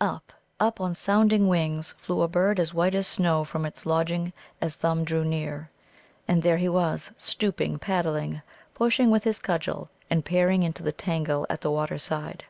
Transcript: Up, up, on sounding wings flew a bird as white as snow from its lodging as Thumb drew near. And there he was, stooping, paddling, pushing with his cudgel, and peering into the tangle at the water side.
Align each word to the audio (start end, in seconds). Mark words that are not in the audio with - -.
Up, 0.00 0.32
up, 0.58 0.80
on 0.80 0.94
sounding 0.94 1.46
wings 1.46 1.92
flew 1.98 2.22
a 2.22 2.26
bird 2.26 2.58
as 2.58 2.72
white 2.72 2.94
as 2.94 3.06
snow 3.06 3.44
from 3.44 3.66
its 3.66 3.84
lodging 3.84 4.32
as 4.58 4.76
Thumb 4.76 5.04
drew 5.04 5.26
near. 5.26 5.68
And 6.26 6.42
there 6.42 6.56
he 6.56 6.70
was, 6.70 7.10
stooping, 7.16 7.78
paddling, 7.78 8.40
pushing 8.72 9.10
with 9.10 9.24
his 9.24 9.38
cudgel, 9.38 9.90
and 10.08 10.24
peering 10.24 10.62
into 10.62 10.82
the 10.82 10.90
tangle 10.92 11.46
at 11.50 11.60
the 11.60 11.70
water 11.70 11.98
side. 11.98 12.44